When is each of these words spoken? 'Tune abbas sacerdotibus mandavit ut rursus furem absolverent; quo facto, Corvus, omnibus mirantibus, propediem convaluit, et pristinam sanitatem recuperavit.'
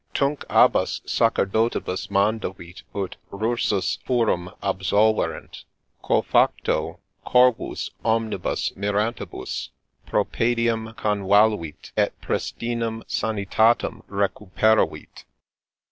'Tune 0.15 0.39
abbas 0.49 0.99
sacerdotibus 1.05 2.09
mandavit 2.09 2.81
ut 2.95 3.17
rursus 3.31 3.99
furem 4.03 4.51
absolverent; 4.63 5.63
quo 6.01 6.23
facto, 6.23 6.99
Corvus, 7.23 7.91
omnibus 8.03 8.71
mirantibus, 8.75 9.69
propediem 10.07 10.95
convaluit, 10.95 11.91
et 11.95 12.19
pristinam 12.19 13.03
sanitatem 13.05 14.01
recuperavit.' 14.09 15.23